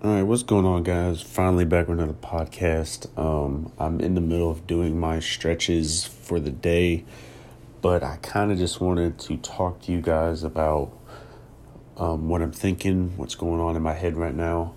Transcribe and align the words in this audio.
All 0.00 0.12
right, 0.12 0.22
what's 0.22 0.44
going 0.44 0.64
on, 0.64 0.84
guys? 0.84 1.20
Finally 1.20 1.64
back 1.64 1.88
with 1.88 1.98
another 1.98 2.16
podcast. 2.16 3.08
Um, 3.18 3.72
I'm 3.80 3.98
in 3.98 4.14
the 4.14 4.20
middle 4.20 4.48
of 4.48 4.64
doing 4.64 4.96
my 5.00 5.18
stretches 5.18 6.04
for 6.04 6.38
the 6.38 6.52
day, 6.52 7.04
but 7.82 8.04
I 8.04 8.18
kind 8.22 8.52
of 8.52 8.58
just 8.58 8.80
wanted 8.80 9.18
to 9.18 9.38
talk 9.38 9.82
to 9.82 9.92
you 9.92 10.00
guys 10.00 10.44
about 10.44 10.96
um, 11.96 12.28
what 12.28 12.42
I'm 12.42 12.52
thinking, 12.52 13.16
what's 13.16 13.34
going 13.34 13.60
on 13.60 13.74
in 13.74 13.82
my 13.82 13.92
head 13.92 14.16
right 14.16 14.36
now. 14.36 14.76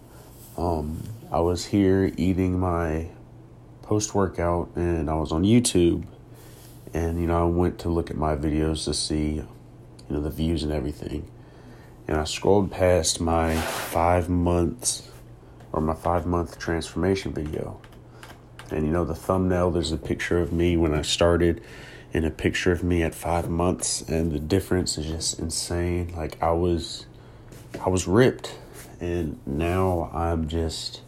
Um, 0.57 1.03
I 1.31 1.39
was 1.41 1.67
here 1.67 2.11
eating 2.17 2.59
my 2.59 3.09
post 3.83 4.15
workout, 4.15 4.71
and 4.75 5.07
I 5.07 5.13
was 5.13 5.31
on 5.31 5.43
YouTube, 5.43 6.03
and 6.95 7.21
you 7.21 7.27
know 7.27 7.43
I 7.43 7.47
went 7.47 7.77
to 7.81 7.89
look 7.89 8.09
at 8.09 8.17
my 8.17 8.35
videos 8.35 8.85
to 8.85 8.95
see, 8.95 9.33
you 9.33 9.45
know, 10.09 10.19
the 10.19 10.31
views 10.31 10.63
and 10.63 10.71
everything, 10.71 11.29
and 12.07 12.17
I 12.17 12.23
scrolled 12.23 12.71
past 12.71 13.21
my 13.21 13.55
five 13.55 14.27
months 14.27 15.09
or 15.73 15.81
my 15.81 15.93
five 15.93 16.25
month 16.25 16.59
transformation 16.59 17.33
video. 17.33 17.79
And 18.69 18.85
you 18.85 18.91
know, 18.91 19.05
the 19.05 19.15
thumbnail, 19.15 19.71
there's 19.71 19.91
a 19.91 19.97
picture 19.97 20.39
of 20.39 20.53
me 20.53 20.77
when 20.77 20.93
I 20.93 21.01
started 21.01 21.61
and 22.13 22.25
a 22.25 22.31
picture 22.31 22.71
of 22.71 22.83
me 22.83 23.03
at 23.03 23.13
five 23.13 23.49
months. 23.49 24.01
And 24.01 24.31
the 24.31 24.39
difference 24.39 24.97
is 24.97 25.07
just 25.07 25.39
insane. 25.39 26.13
Like, 26.15 26.41
I 26.41 26.51
was, 26.51 27.05
I 27.83 27.89
was 27.89 28.07
ripped. 28.07 28.57
And 28.99 29.39
now 29.45 30.09
I'm 30.13 30.47
just, 30.47 31.01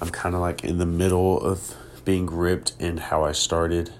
I'm 0.00 0.10
kind 0.10 0.34
of 0.34 0.40
like 0.40 0.64
in 0.64 0.78
the 0.78 0.86
middle 0.86 1.40
of 1.40 1.74
being 2.04 2.26
ripped 2.26 2.74
and 2.80 2.98
how 2.98 3.24
I 3.24 3.32
started. 3.32 3.90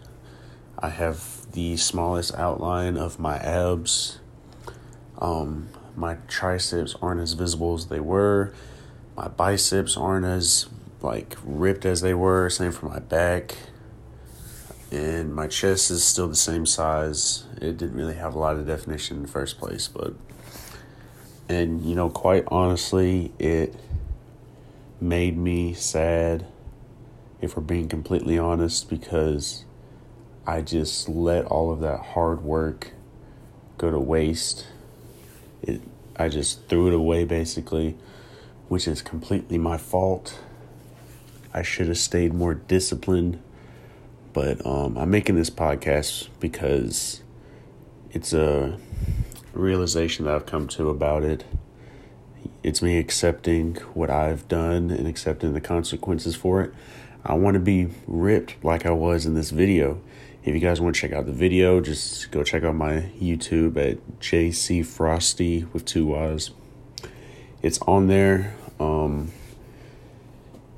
I 0.79 0.89
have 0.89 1.51
the 1.53 1.77
smallest 1.77 2.35
outline 2.35 2.97
of 2.97 3.19
my 3.19 3.37
abs. 3.37 4.19
Um, 5.19 5.69
my 5.97 6.17
triceps 6.29 6.97
aren't 7.01 7.21
as 7.21 7.35
visible 7.35 7.75
as 7.75 7.87
they 7.87 8.01
were 8.01 8.53
my 9.17 9.29
biceps 9.29 9.97
aren't 9.97 10.27
as 10.27 10.67
like 11.03 11.37
ripped 11.45 11.85
as 11.85 12.01
they 12.01 12.15
were 12.15 12.49
same 12.51 12.73
for 12.73 12.87
my 12.87 12.99
back. 12.99 13.57
And 14.91 15.35
my 15.35 15.49
chest 15.49 15.91
is 15.91 16.05
still 16.05 16.29
the 16.29 16.37
same 16.37 16.67
size. 16.67 17.45
It 17.61 17.77
didn't 17.77 17.97
really 17.97 18.15
have 18.15 18.35
a 18.35 18.39
lot 18.39 18.57
of 18.57 18.67
definition 18.67 19.17
in 19.19 19.23
the 19.23 19.29
first 19.29 19.59
place 19.59 19.89
but 19.89 20.15
and 21.49 21.85
you 21.85 21.95
know 21.95 22.09
quite 22.09 22.45
honestly 22.49 23.33
it 23.39 23.75
made 25.01 25.37
me 25.37 25.75
sad 25.75 26.47
if 27.41 27.57
we're 27.57 27.63
being 27.63 27.89
completely 27.89 28.39
honest 28.39 28.89
because 28.89 29.65
i 30.47 30.63
just 30.63 31.09
let 31.09 31.45
all 31.45 31.71
of 31.71 31.81
that 31.81 32.01
hard 32.01 32.43
work 32.43 32.93
go 33.77 33.91
to 33.91 33.99
waste. 33.99 34.67
It 35.63 35.83
i 36.17 36.29
just 36.29 36.67
threw 36.69 36.89
it 36.89 36.95
away 36.95 37.25
basically 37.25 37.97
which 38.69 38.89
is 38.89 39.03
completely 39.03 39.59
my 39.59 39.77
fault. 39.77 40.39
I 41.53 41.63
should 41.63 41.89
have 41.89 41.99
stayed 41.99 42.35
more 42.35 42.55
disciplined, 42.55 43.41
but 44.33 44.65
um, 44.67 44.99
I'm 44.99 45.11
making 45.11 45.37
this 45.37 45.51
podcast 45.51 46.29
because 46.41 47.23
it's 48.11 48.33
a 48.33 48.79
realization 49.53 50.25
that 50.25 50.35
I've 50.35 50.47
come 50.47 50.67
to 50.69 50.89
about 50.89 51.23
it. 51.23 51.45
It's 52.63 52.83
me 52.83 52.99
accepting 52.99 53.75
what 53.95 54.11
I've 54.11 54.49
done 54.49 54.91
and 54.91 55.07
accepting 55.07 55.53
the 55.53 55.61
consequences 55.61 56.35
for 56.35 56.63
it. 56.63 56.73
I 57.25 57.35
want 57.35 57.55
to 57.55 57.61
be 57.61 57.89
ripped 58.07 58.63
like 58.65 58.85
I 58.85 58.91
was 58.91 59.27
in 59.27 59.35
this 59.35 59.51
video. 59.51 60.01
If 60.45 60.55
you 60.55 60.61
guys 60.61 60.81
want 60.81 60.95
to 60.95 61.01
check 61.01 61.13
out 61.13 61.25
the 61.25 61.33
video, 61.33 61.81
just 61.81 62.31
go 62.31 62.43
check 62.43 62.65
out 62.65 62.75
my 62.75 63.11
YouTube 63.19 63.77
at 63.77 64.21
JC 64.21 64.85
Frosty 64.85 65.65
with 65.73 65.85
two 65.85 66.07
Y's 66.07 66.51
it's 67.65 67.79
on 67.87 68.09
there. 68.09 68.55
Um, 68.79 69.33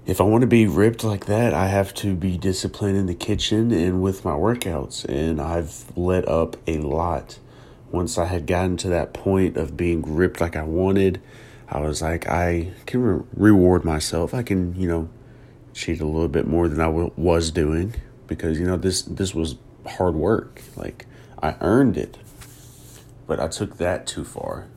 if 0.06 0.20
I 0.20 0.24
want 0.24 0.42
to 0.42 0.46
be 0.46 0.68
ripped 0.68 1.02
like 1.02 1.26
that, 1.26 1.52
I 1.52 1.66
have 1.66 1.92
to 1.94 2.14
be 2.14 2.38
disciplined 2.38 2.96
in 2.96 3.06
the 3.06 3.14
kitchen 3.14 3.72
and 3.72 4.00
with 4.00 4.24
my 4.24 4.34
workouts. 4.34 5.04
And 5.04 5.40
I've 5.40 5.84
let 5.96 6.28
up 6.28 6.56
a 6.68 6.78
lot. 6.78 7.40
Once 7.90 8.18
I 8.18 8.26
had 8.26 8.46
gotten 8.46 8.76
to 8.78 8.88
that 8.90 9.12
point 9.12 9.56
of 9.56 9.76
being 9.76 10.14
ripped 10.14 10.40
like 10.40 10.54
I 10.54 10.62
wanted, 10.62 11.20
I 11.68 11.80
was 11.80 12.02
like, 12.02 12.28
I 12.28 12.70
can 12.86 13.02
re- 13.02 13.24
reward 13.34 13.84
myself. 13.84 14.32
I 14.32 14.44
can, 14.44 14.76
you 14.76 14.86
know, 14.86 15.08
cheat 15.74 16.00
a 16.00 16.06
little 16.06 16.28
bit 16.28 16.46
more 16.46 16.68
than 16.68 16.80
I 16.80 16.84
w- 16.84 17.10
was 17.16 17.50
doing 17.50 17.94
because 18.28 18.60
you 18.60 18.66
know 18.66 18.76
this 18.76 19.02
this 19.02 19.34
was 19.34 19.56
hard 19.86 20.14
work. 20.14 20.62
Like 20.76 21.06
I 21.42 21.56
earned 21.60 21.96
it, 21.96 22.16
but 23.26 23.40
I 23.40 23.48
took 23.48 23.78
that 23.78 24.06
too 24.06 24.24
far 24.24 24.68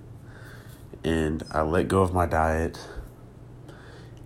and 1.03 1.43
I 1.51 1.61
let 1.61 1.87
go 1.87 2.01
of 2.01 2.13
my 2.13 2.25
diet 2.25 2.79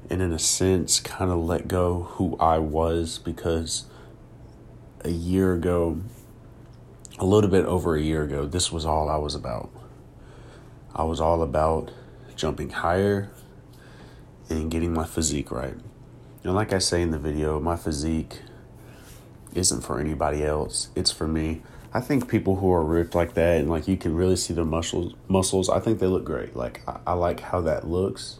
and 0.09 0.21
in 0.21 0.31
a 0.31 0.39
sense 0.39 0.99
kind 0.99 1.31
of 1.31 1.39
let 1.39 1.67
go 1.67 2.03
who 2.13 2.37
I 2.39 2.57
was 2.57 3.19
because 3.19 3.85
a 5.03 5.09
year 5.09 5.53
ago 5.53 6.01
a 7.19 7.25
little 7.25 7.49
bit 7.49 7.65
over 7.65 7.95
a 7.95 8.01
year 8.01 8.23
ago 8.23 8.45
this 8.45 8.71
was 8.71 8.85
all 8.85 9.09
I 9.09 9.17
was 9.17 9.35
about. 9.35 9.69
I 10.95 11.03
was 11.03 11.19
all 11.19 11.41
about 11.41 11.91
jumping 12.35 12.69
higher 12.69 13.31
and 14.49 14.69
getting 14.69 14.93
my 14.93 15.05
physique 15.05 15.51
right. 15.51 15.75
And 16.43 16.53
like 16.53 16.73
I 16.73 16.79
say 16.79 17.01
in 17.01 17.11
the 17.11 17.19
video, 17.19 17.59
my 17.59 17.75
physique 17.75 18.41
isn't 19.53 19.81
for 19.81 19.99
anybody 19.99 20.43
else. 20.43 20.89
It's 20.95 21.11
for 21.11 21.27
me. 21.27 21.61
I 21.95 22.01
think 22.01 22.27
people 22.27 22.55
who 22.55 22.73
are 22.73 22.83
ripped 22.83 23.13
like 23.13 23.35
that 23.35 23.59
and 23.59 23.69
like 23.69 23.87
you 23.87 23.97
can 23.97 24.15
really 24.15 24.35
see 24.35 24.55
their 24.55 24.65
muscles 24.65 25.13
muscles, 25.27 25.69
I 25.69 25.79
think 25.79 25.99
they 25.99 26.07
look 26.07 26.25
great. 26.25 26.55
Like 26.55 26.81
I, 26.87 26.99
I 27.07 27.13
like 27.13 27.39
how 27.39 27.61
that 27.61 27.87
looks 27.87 28.39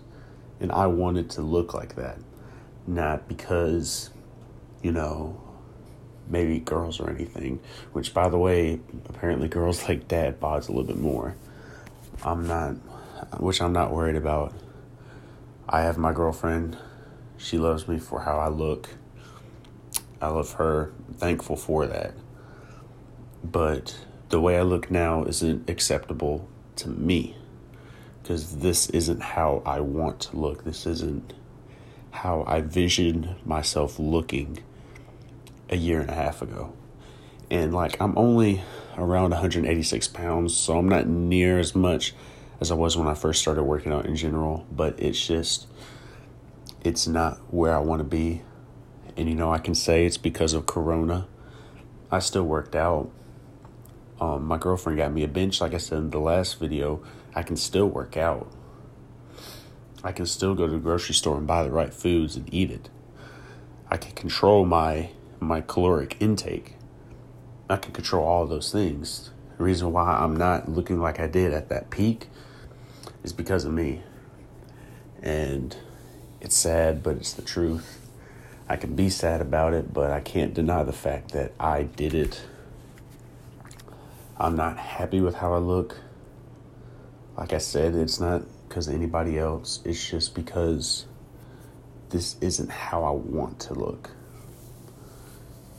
and 0.60 0.72
I 0.72 0.88
wanted 0.88 1.30
to 1.32 1.42
look 1.42 1.72
like 1.72 1.96
that. 1.96 2.18
Not 2.88 3.28
because, 3.28 4.10
you 4.82 4.92
know, 4.92 5.40
maybe 6.28 6.60
girls 6.60 7.00
or 7.00 7.12
anything. 7.12 7.60
Which 7.92 8.12
by 8.12 8.28
the 8.28 8.40
way, 8.40 8.80
apparently 9.08 9.48
girls 9.48 9.84
like 9.88 10.08
dad 10.08 10.40
bods 10.42 10.68
a 10.68 10.72
little 10.72 10.84
bit 10.84 10.98
more. 10.98 11.36
I'm 12.24 12.48
not 12.48 12.72
which 13.40 13.62
I'm 13.62 13.74
not 13.74 13.92
worried 13.92 14.16
about. 14.16 14.52
I 15.70 15.82
have 15.82 16.00
my 16.00 16.12
girlfriend. 16.12 16.76
She 17.38 17.60
loves 17.60 17.88
me 17.88 18.00
for 18.00 18.22
how 18.22 18.40
I 18.40 18.48
look. 18.48 18.90
I 20.20 20.30
love 20.30 20.54
her. 20.54 20.92
I'm 21.08 21.14
thankful 21.14 21.56
for 21.56 21.86
that 21.86 22.16
but 23.44 23.98
the 24.30 24.40
way 24.40 24.58
I 24.58 24.62
look 24.62 24.90
now 24.90 25.26
isn't 25.26 25.70
acceptable 25.70 26.48
to 26.78 26.90
me 26.90 27.36
because 28.22 28.58
this 28.58 28.90
isn't 28.90 29.22
how 29.22 29.62
I 29.66 29.82
want 29.82 30.22
to 30.22 30.38
look. 30.38 30.64
This 30.64 30.86
isn't 30.88 31.34
how 32.12 32.46
I 32.48 32.62
visioned 32.62 33.36
myself 33.46 34.00
looking 34.00 34.64
a 35.70 35.76
year 35.76 36.00
and 36.00 36.10
a 36.10 36.14
half 36.14 36.42
ago. 36.42 36.74
And 37.52 37.74
like, 37.74 38.00
I'm 38.02 38.18
only 38.18 38.64
around 38.98 39.32
186 39.32 40.08
pounds, 40.08 40.56
so 40.56 40.78
I'm 40.78 40.88
not 40.88 41.08
near 41.08 41.60
as 41.60 41.76
much 41.76 42.14
as 42.62 42.72
I 42.72 42.76
was 42.76 42.96
when 42.96 43.08
I 43.08 43.14
first 43.14 43.42
started 43.42 43.64
working 43.64 43.92
out 43.92 44.06
in 44.06 44.16
general, 44.16 44.66
but 44.72 44.98
it's 45.00 45.28
just, 45.28 45.68
it's 46.84 47.08
not 47.08 47.40
where 47.54 47.76
I 47.76 47.80
want 47.80 48.00
to 48.00 48.06
be. 48.06 48.42
And 49.18 49.28
you 49.28 49.36
know, 49.36 49.52
I 49.52 49.58
can 49.58 49.76
say 49.76 50.06
it's 50.06 50.18
because 50.18 50.54
of 50.54 50.66
Corona. 50.66 51.28
I 52.10 52.20
still 52.20 52.44
worked 52.44 52.76
out 52.76 53.12
um, 54.24 54.46
my 54.46 54.58
girlfriend 54.58 54.98
got 54.98 55.12
me 55.12 55.24
a 55.24 55.28
bench, 55.28 55.60
like 55.60 55.74
I 55.74 55.78
said 55.78 55.98
in 55.98 56.10
the 56.10 56.20
last 56.20 56.58
video. 56.58 57.04
I 57.36 57.44
can 57.44 57.58
still 57.58 57.88
work 57.88 58.16
out. 58.16 58.50
I 60.02 60.14
can 60.14 60.26
still 60.26 60.56
go 60.56 60.66
to 60.66 60.72
the 60.72 60.80
grocery 60.80 61.16
store 61.16 61.38
and 61.38 61.46
buy 61.46 61.64
the 61.64 61.72
right 61.72 61.94
foods 61.94 62.38
and 62.38 62.52
eat 62.54 62.72
it. 62.72 62.90
I 63.90 63.98
can 63.98 64.14
control 64.14 64.66
my 64.66 65.10
my 65.42 65.60
caloric 65.60 66.16
intake. 66.22 66.76
I 67.70 67.76
can 67.76 67.92
control 67.92 68.26
all 68.26 68.48
those 68.48 68.72
things. 68.72 69.32
The 69.58 69.64
reason 69.64 69.92
why 69.92 70.14
I'm 70.14 70.38
not 70.38 70.70
looking 70.70 71.02
like 71.02 71.20
I 71.20 71.28
did 71.28 71.52
at 71.52 71.68
that 71.68 71.90
peak 71.90 72.30
is 73.24 73.34
because 73.34 73.66
of 73.66 73.74
me. 73.74 74.04
And 75.22 75.76
it's 76.40 76.56
sad, 76.56 77.04
but 77.04 77.18
it's 77.18 77.34
the 77.34 77.42
truth. 77.42 78.10
I 78.70 78.78
can 78.78 78.96
be 78.96 79.10
sad 79.10 79.42
about 79.42 79.74
it, 79.74 79.94
but 79.94 80.12
I 80.12 80.22
can't 80.22 80.54
deny 80.54 80.84
the 80.84 80.94
fact 80.94 81.34
that 81.34 81.52
I 81.60 81.84
did 81.84 82.14
it 82.14 82.42
I'm 84.44 84.58
not 84.58 84.78
happy 84.78 85.22
with 85.22 85.36
how 85.36 85.54
I 85.54 85.60
look. 85.60 85.98
Like 87.38 87.54
I 87.54 87.60
said, 87.60 87.96
it's 87.96 88.20
not 88.20 88.42
because 88.68 88.90
of 88.90 88.94
anybody 88.94 89.40
else, 89.40 89.80
it's 89.86 90.10
just 90.10 90.36
because 90.36 91.06
this 92.10 92.36
isn't 92.42 92.70
how 92.70 93.06
I 93.06 93.12
want 93.12 93.62
to 93.62 93.74
look. 93.74 94.12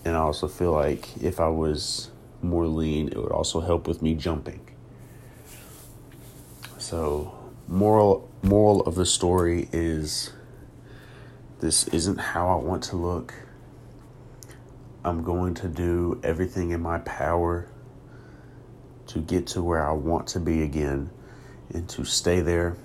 And 0.07 0.17
I 0.17 0.21
also 0.21 0.49
feel 0.49 0.73
like 0.73 1.15
if 1.23 1.41
I 1.41 1.49
was 1.49 2.11
more 2.41 2.67
lean, 2.67 3.09
it 3.09 3.19
would 3.19 3.33
also 3.33 3.61
help 3.61 3.87
with 3.87 4.01
me 4.01 4.15
jumping. 4.15 4.67
So, 6.79 7.35
moral 7.69 8.31
moral 8.43 8.81
of 8.85 8.95
the 8.95 9.05
story 9.05 9.69
is 9.73 10.33
this 11.61 11.87
isn't 11.89 12.17
how 12.17 12.49
I 12.49 12.65
want 12.65 12.83
to 12.85 12.97
look. 12.97 13.35
I'm 15.05 15.23
going 15.23 15.53
to 15.57 15.69
do 15.69 16.19
everything 16.25 16.71
in 16.71 16.81
my 16.81 16.97
power 17.01 17.69
to 19.09 19.21
get 19.21 19.47
to 19.49 19.63
where 19.63 19.87
I 19.89 19.93
want 19.93 20.27
to 20.29 20.41
be 20.41 20.63
again 20.63 21.11
and 21.73 21.89
to 21.91 22.05
stay 22.05 22.41
there 22.41 22.77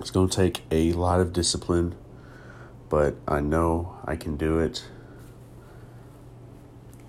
It's 0.00 0.10
going 0.12 0.28
to 0.28 0.36
take 0.36 0.62
a 0.70 0.92
lot 0.92 1.20
of 1.20 1.32
discipline, 1.32 1.94
but 2.88 3.16
I 3.26 3.40
know 3.40 3.96
I 4.04 4.16
can 4.16 4.36
do 4.36 4.58
it. 4.60 4.84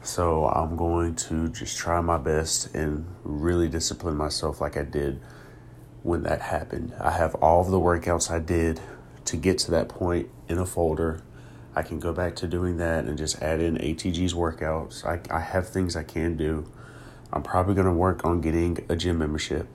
So 0.01 0.47
I'm 0.47 0.75
going 0.75 1.15
to 1.15 1.49
just 1.49 1.77
try 1.77 2.01
my 2.01 2.17
best 2.17 2.73
and 2.75 3.05
really 3.23 3.67
discipline 3.67 4.15
myself 4.17 4.61
like 4.61 4.77
I 4.77 4.83
did 4.83 5.21
when 6.03 6.23
that 6.23 6.41
happened. 6.41 6.93
I 6.99 7.11
have 7.11 7.35
all 7.35 7.61
of 7.61 7.69
the 7.71 7.79
workouts 7.79 8.31
I 8.31 8.39
did 8.39 8.81
to 9.25 9.37
get 9.37 9.59
to 9.59 9.71
that 9.71 9.89
point 9.89 10.29
in 10.47 10.57
a 10.57 10.65
folder. 10.65 11.21
I 11.75 11.83
can 11.83 11.99
go 11.99 12.13
back 12.13 12.35
to 12.37 12.47
doing 12.47 12.77
that 12.77 13.05
and 13.05 13.17
just 13.17 13.41
add 13.41 13.61
in 13.61 13.77
ATG's 13.77 14.33
workouts. 14.33 15.05
I, 15.05 15.19
I 15.35 15.41
have 15.41 15.69
things 15.69 15.95
I 15.95 16.03
can 16.03 16.37
do. 16.37 16.65
I'm 17.31 17.43
probably 17.43 17.75
going 17.75 17.85
to 17.85 17.93
work 17.93 18.25
on 18.25 18.41
getting 18.41 18.85
a 18.89 18.95
gym 18.95 19.19
membership. 19.19 19.67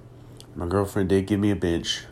My 0.56 0.66
girlfriend 0.66 1.08
did 1.08 1.26
give 1.26 1.38
me 1.38 1.50
a 1.50 1.56
bench, 1.56 2.04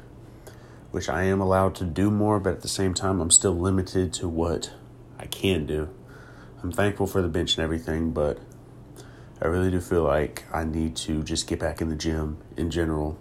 which 0.90 1.08
I 1.08 1.24
am 1.24 1.40
allowed 1.40 1.74
to 1.76 1.84
do 1.84 2.10
more, 2.10 2.38
but 2.38 2.54
at 2.54 2.62
the 2.62 2.68
same 2.68 2.94
time, 2.94 3.20
I'm 3.20 3.30
still 3.30 3.56
limited 3.58 4.12
to 4.14 4.28
what 4.28 4.72
I 5.18 5.26
can 5.26 5.66
do. 5.66 5.88
I'm 6.62 6.70
thankful 6.70 7.06
for 7.06 7.22
the 7.22 7.28
bench 7.28 7.56
and 7.56 7.64
everything, 7.64 8.12
but 8.12 8.38
I 9.40 9.46
really 9.46 9.70
do 9.72 9.80
feel 9.80 10.04
like 10.04 10.44
I 10.52 10.62
need 10.62 10.94
to 10.96 11.24
just 11.24 11.48
get 11.48 11.58
back 11.58 11.80
in 11.80 11.88
the 11.88 11.96
gym 11.96 12.38
in 12.56 12.70
general. 12.70 13.18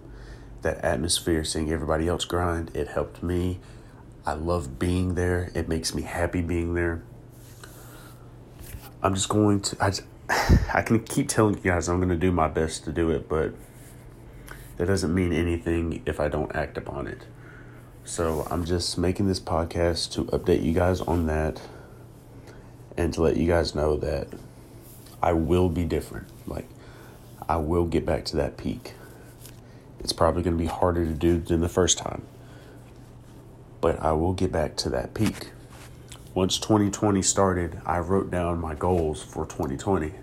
That 0.62 0.78
atmosphere, 0.84 1.42
seeing 1.42 1.72
everybody 1.72 2.06
else 2.06 2.24
grind, 2.24 2.70
it 2.74 2.86
helped 2.86 3.20
me. 3.20 3.58
I 4.24 4.34
love 4.34 4.78
being 4.78 5.16
there. 5.16 5.50
It 5.56 5.68
makes 5.68 5.92
me 5.92 6.02
happy 6.02 6.40
being 6.40 6.74
there. 6.74 7.02
I'm 9.02 9.16
just 9.16 9.28
going 9.28 9.60
to. 9.62 9.84
I, 9.84 9.92
I 10.74 10.82
can 10.82 11.00
keep 11.00 11.28
telling 11.28 11.56
you 11.56 11.62
guys 11.62 11.88
I'm 11.88 11.98
going 11.98 12.08
to 12.08 12.16
do 12.16 12.32
my 12.32 12.48
best 12.48 12.84
to 12.84 12.92
do 12.92 13.10
it, 13.10 13.28
but 13.28 13.54
that 14.76 14.86
doesn't 14.86 15.14
mean 15.14 15.32
anything 15.32 16.02
if 16.06 16.20
I 16.20 16.28
don't 16.28 16.54
act 16.54 16.76
upon 16.76 17.06
it. 17.06 17.26
So 18.04 18.46
I'm 18.50 18.64
just 18.64 18.98
making 18.98 19.28
this 19.28 19.40
podcast 19.40 20.12
to 20.12 20.24
update 20.24 20.62
you 20.62 20.72
guys 20.72 21.00
on 21.00 21.26
that 21.26 21.62
and 22.96 23.12
to 23.14 23.22
let 23.22 23.36
you 23.36 23.46
guys 23.46 23.74
know 23.74 23.96
that 23.98 24.28
I 25.22 25.32
will 25.34 25.68
be 25.68 25.84
different. 25.84 26.26
Like, 26.46 26.68
I 27.48 27.56
will 27.56 27.86
get 27.86 28.04
back 28.04 28.24
to 28.26 28.36
that 28.36 28.56
peak. 28.56 28.94
It's 30.00 30.12
probably 30.12 30.42
going 30.42 30.56
to 30.56 30.62
be 30.62 30.68
harder 30.68 31.04
to 31.04 31.12
do 31.12 31.38
than 31.38 31.60
the 31.60 31.68
first 31.68 31.96
time, 31.96 32.22
but 33.80 34.00
I 34.00 34.12
will 34.12 34.32
get 34.32 34.50
back 34.50 34.74
to 34.78 34.90
that 34.90 35.14
peak. 35.14 35.50
Once 36.34 36.58
2020 36.58 37.20
started, 37.20 37.78
I 37.84 37.98
wrote 37.98 38.30
down 38.30 38.58
my 38.58 38.74
goals 38.74 39.22
for 39.22 39.44
2020. 39.44 40.14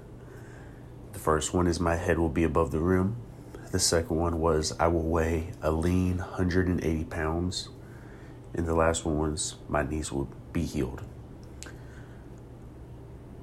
The 1.14 1.20
first 1.20 1.54
one 1.54 1.68
is 1.68 1.80
my 1.80 1.98
head 1.98 2.18
will 2.18 2.30
be 2.30 2.44
above 2.44 2.72
the 2.72 2.80
rim. 2.80 3.16
The 3.72 3.78
second 3.78 4.18
one 4.18 4.40
was 4.40 4.74
I 4.80 4.88
will 4.88 5.08
weigh 5.08 5.52
a 5.62 5.70
lean 5.70 6.18
180 6.18 7.04
pounds. 7.06 7.70
And 8.56 8.66
the 8.66 8.74
last 8.74 9.06
one 9.06 9.20
was 9.20 9.58
my 9.68 9.84
knees 9.84 10.12
will 10.12 10.28
be 10.52 10.64
healed. 10.64 11.04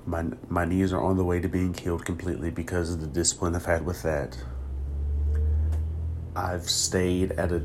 My, 0.05 0.25
my 0.49 0.65
knees 0.65 0.93
are 0.93 1.01
on 1.01 1.17
the 1.17 1.25
way 1.25 1.39
to 1.39 1.49
being 1.49 1.73
healed 1.73 2.05
completely 2.05 2.51
because 2.51 2.93
of 2.93 3.01
the 3.01 3.07
discipline 3.07 3.55
I've 3.55 3.67
had 3.67 3.87
with 3.87 4.03
that. 4.03 4.43
I've 6.35 6.69
stayed 6.69 7.31
at 7.33 7.53
a 7.53 7.63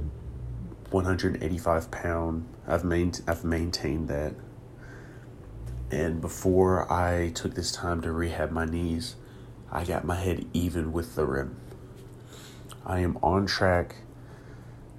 185 0.92 1.90
pound. 1.90 2.46
I've 2.68 2.84
main, 2.84 3.14
I've 3.28 3.44
maintained 3.44 4.08
that. 4.10 4.36
And 5.92 6.22
before 6.22 6.92
I 6.92 7.32
took 7.36 7.54
this 7.54 7.72
time 7.72 8.02
to 8.02 8.12
rehab 8.12 8.50
my 8.50 8.66
knees, 8.66 9.16
I 9.70 9.84
got 9.84 10.06
my 10.06 10.16
head 10.16 10.46
even 10.54 10.94
with 10.94 11.16
the 11.16 11.26
rim. 11.26 11.58
I 12.86 13.00
am 13.00 13.18
on 13.22 13.46
track 13.46 13.98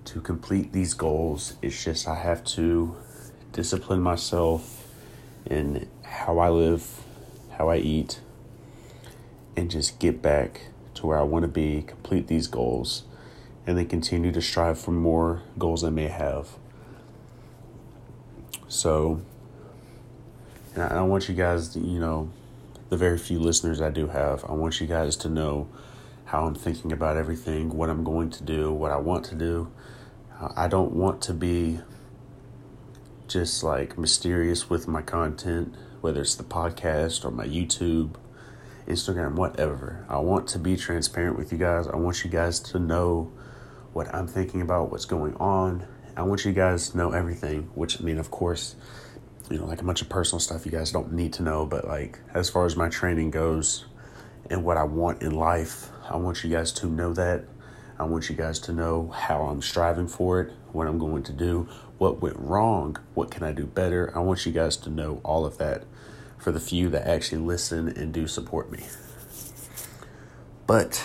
to 0.05 0.21
complete 0.21 0.73
these 0.73 0.93
goals. 0.93 1.55
It's 1.62 1.83
just 1.83 2.06
I 2.06 2.17
have 2.17 2.44
to 2.44 2.97
discipline 3.53 4.03
myself 4.03 4.87
in 5.47 5.89
how 6.03 6.39
I 6.39 6.50
live 6.50 7.03
how 7.53 7.69
I 7.69 7.77
eat, 7.77 8.21
and 9.56 9.71
just 9.71 9.99
get 9.99 10.23
back 10.23 10.69
to 10.94 11.06
where 11.06 11.19
I 11.19 11.23
want 11.23 11.43
to 11.43 11.49
be, 11.49 11.83
complete 11.83 12.27
these 12.27 12.47
goals, 12.47 13.05
and 13.67 13.77
then 13.77 13.87
continue 13.87 14.33
to 14.33 14.43
strive 14.43 14.79
for 14.79 14.91
more 14.91 15.43
goals 15.59 15.85
I 15.85 15.91
may 15.91 16.09
have. 16.09 16.49
So, 18.69 19.21
and 20.75 20.83
I 20.85 21.03
want 21.03 21.29
you 21.29 21.35
guys, 21.35 21.71
to, 21.71 21.81
you 21.81 22.01
know, 22.01 22.31
the 22.89 22.97
very 22.97 23.19
few 23.19 23.39
listeners 23.39 23.81
I 23.81 23.91
do 23.91 24.09
have, 24.09 24.45
I 24.45 24.53
want 24.53 24.81
you 24.81 24.87
guys 24.87 25.17
to 25.17 25.29
know 25.29 25.69
how 26.27 26.47
I'm 26.47 26.55
thinking 26.55 26.93
about 26.93 27.17
everything, 27.17 27.71
what 27.71 27.91
I'm 27.91 28.05
going 28.05 28.31
to 28.31 28.43
do, 28.43 28.73
what 28.73 28.91
I 28.91 28.97
want 28.97 29.25
to 29.27 29.35
do. 29.35 29.71
Uh, 30.41 30.49
I 30.57 30.69
don't 30.69 30.93
want 30.93 31.21
to 31.23 31.35
be 31.35 31.81
just 33.29 33.63
like 33.63 33.97
mysterious 33.97 34.69
with 34.69 34.87
my 34.87 35.03
content 35.03 35.75
whether 36.03 36.21
it's 36.21 36.35
the 36.35 36.45
podcast 36.45 37.25
or 37.25 37.31
my 37.31 37.47
YouTube, 37.47 38.17
Instagram, 38.89 39.35
whatever. 39.37 40.05
I 40.09 40.19
want 40.19 40.49
to 40.49 40.59
be 40.59 40.77
transparent 40.77 41.39
with 41.39 41.53
you 41.53 41.59
guys. 41.59 41.87
I 41.87 41.97
want 41.97 42.25
you 42.25 42.31
guys 42.31 42.59
to 42.61 42.81
know 42.81 43.33
what 43.93 44.13
I'm 44.13 44.27
thinking 44.27 44.61
about, 44.61 44.91
what's 44.91 45.05
going 45.05 45.37
on. 45.37 45.87
I 46.17 46.23
want 46.23 46.45
you 46.45 46.53
guys 46.53 46.91
to 46.91 46.97
know 46.97 47.13
everything, 47.13 47.71
which 47.75 48.01
I 48.01 48.05
mean, 48.05 48.19
of 48.19 48.33
course, 48.33 48.75
you 49.53 49.59
know, 49.59 49.67
like 49.67 49.83
a 49.83 49.85
bunch 49.85 50.01
of 50.01 50.09
personal 50.09 50.41
stuff 50.41 50.65
you 50.65 50.73
guys 50.73 50.91
don't 50.91 51.13
need 51.13 51.35
to 51.35 51.43
know, 51.43 51.67
but 51.67 51.87
like 51.87 52.19
as 52.33 52.49
far 52.49 52.65
as 52.65 52.75
my 52.75 52.89
training 52.89 53.31
goes 53.31 53.85
and 54.49 54.65
what 54.65 54.79
I 54.79 54.85
want 54.85 55.23
in 55.23 55.33
life, 55.33 55.91
I 56.09 56.17
want 56.17 56.43
you 56.43 56.49
guys 56.51 56.73
to 56.73 56.87
know 56.87 57.13
that. 57.13 57.45
I 57.99 58.05
want 58.05 58.31
you 58.31 58.35
guys 58.35 58.59
to 58.61 58.73
know 58.73 59.09
how 59.09 59.43
I'm 59.43 59.61
striving 59.61 60.09
for 60.09 60.41
it, 60.41 60.53
what 60.73 60.87
I'm 60.89 60.99
going 60.99 61.23
to 61.25 61.33
do, 61.33 61.69
what 61.99 62.23
went 62.23 62.37
wrong, 62.39 62.97
what 63.13 63.31
can 63.31 63.43
I 63.43 63.53
do 63.53 63.67
better. 63.67 64.11
I 64.17 64.21
want 64.21 64.47
you 64.47 64.53
guys 64.53 64.77
to 64.79 64.91
know 64.91 65.21
all 65.23 65.45
of 65.45 65.59
that 65.59 65.85
for 66.39 66.51
the 66.51 66.59
few 66.59 66.89
that 66.89 67.07
actually 67.07 67.43
listen 67.43 67.89
and 67.89 68.13
do 68.13 68.27
support 68.27 68.73
me. 68.73 68.87
But 70.67 71.05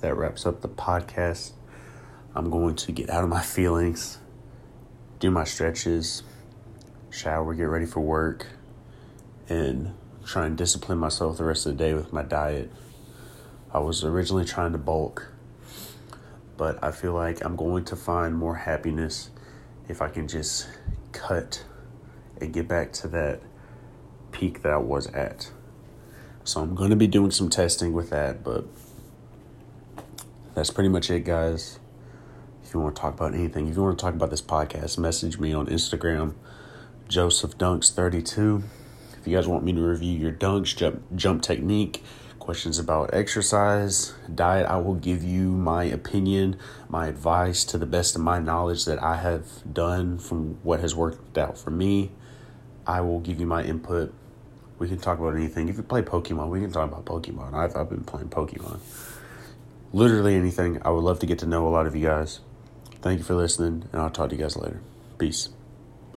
that 0.00 0.16
wraps 0.16 0.46
up 0.46 0.62
the 0.62 0.68
podcast. 0.68 1.52
I'm 2.34 2.50
going 2.50 2.76
to 2.76 2.92
get 2.92 3.10
out 3.10 3.22
of 3.22 3.30
my 3.30 3.42
feelings, 3.42 4.18
do 5.20 5.30
my 5.30 5.44
stretches, 5.44 6.22
shower, 7.14 7.54
get 7.54 7.64
ready 7.64 7.86
for 7.86 8.00
work, 8.00 8.46
and 9.48 9.94
try 10.26 10.46
and 10.46 10.56
discipline 10.56 10.98
myself 10.98 11.38
the 11.38 11.44
rest 11.44 11.64
of 11.66 11.76
the 11.76 11.84
day 11.84 11.94
with 11.94 12.12
my 12.12 12.22
diet. 12.22 12.70
I 13.72 13.78
was 13.78 14.02
originally 14.02 14.44
trying 14.44 14.72
to 14.72 14.78
bulk, 14.78 15.28
but 16.56 16.82
I 16.82 16.90
feel 16.90 17.12
like 17.12 17.44
I'm 17.44 17.56
going 17.56 17.84
to 17.86 17.96
find 17.96 18.36
more 18.36 18.56
happiness 18.56 19.30
if 19.88 20.02
I 20.02 20.08
can 20.08 20.26
just 20.26 20.68
cut 21.12 21.64
and 22.40 22.52
get 22.52 22.66
back 22.66 22.92
to 22.94 23.08
that 23.08 23.40
peak 24.32 24.62
that 24.62 24.72
I 24.72 24.78
was 24.78 25.06
at. 25.08 25.50
So 26.42 26.60
I'm 26.60 26.74
going 26.74 26.90
to 26.90 26.96
be 26.96 27.06
doing 27.06 27.30
some 27.30 27.48
testing 27.48 27.92
with 27.92 28.10
that, 28.10 28.42
but 28.42 28.66
that's 30.54 30.70
pretty 30.70 30.88
much 30.88 31.10
it, 31.10 31.24
guys. 31.24 31.78
If 32.64 32.74
you 32.74 32.80
want 32.80 32.96
to 32.96 33.00
talk 33.00 33.14
about 33.14 33.34
anything, 33.34 33.68
if 33.68 33.76
you 33.76 33.82
want 33.82 33.98
to 33.98 34.02
talk 34.02 34.14
about 34.14 34.30
this 34.30 34.42
podcast, 34.42 34.98
message 34.98 35.38
me 35.38 35.52
on 35.52 35.66
Instagram, 35.66 36.34
Joseph 37.08 37.56
Dunks 37.58 37.92
32. 37.92 38.62
If 39.20 39.26
you 39.26 39.36
guys 39.36 39.46
want 39.46 39.64
me 39.64 39.72
to 39.72 39.80
review 39.80 40.18
your 40.18 40.32
dunks, 40.32 40.76
jump, 40.76 41.02
jump 41.14 41.42
technique, 41.42 42.02
questions 42.38 42.78
about 42.78 43.14
exercise, 43.14 44.14
diet, 44.34 44.66
I 44.66 44.76
will 44.78 44.94
give 44.94 45.22
you 45.22 45.50
my 45.50 45.84
opinion, 45.84 46.56
my 46.88 47.06
advice 47.06 47.64
to 47.66 47.78
the 47.78 47.86
best 47.86 48.14
of 48.16 48.22
my 48.22 48.38
knowledge 48.38 48.84
that 48.84 49.02
I 49.02 49.16
have 49.16 49.46
done 49.72 50.18
from 50.18 50.58
what 50.62 50.80
has 50.80 50.94
worked 50.94 51.38
out 51.38 51.56
for 51.56 51.70
me. 51.70 52.10
I 52.86 53.00
will 53.00 53.20
give 53.20 53.40
you 53.40 53.46
my 53.46 53.62
input 53.62 54.12
we 54.78 54.88
can 54.88 54.98
talk 54.98 55.18
about 55.18 55.34
anything. 55.34 55.68
If 55.68 55.76
you 55.76 55.82
play 55.82 56.02
Pokemon, 56.02 56.48
we 56.50 56.60
can 56.60 56.72
talk 56.72 56.90
about 56.90 57.04
Pokemon. 57.04 57.54
I've, 57.54 57.76
I've 57.76 57.88
been 57.88 58.04
playing 58.04 58.28
Pokemon. 58.28 58.80
Literally 59.92 60.34
anything. 60.34 60.80
I 60.84 60.90
would 60.90 61.04
love 61.04 61.20
to 61.20 61.26
get 61.26 61.38
to 61.40 61.46
know 61.46 61.66
a 61.66 61.70
lot 61.70 61.86
of 61.86 61.94
you 61.94 62.06
guys. 62.06 62.40
Thank 63.00 63.18
you 63.18 63.24
for 63.24 63.34
listening, 63.34 63.88
and 63.92 64.02
I'll 64.02 64.10
talk 64.10 64.30
to 64.30 64.36
you 64.36 64.42
guys 64.42 64.56
later. 64.56 64.80
Peace. 65.18 65.50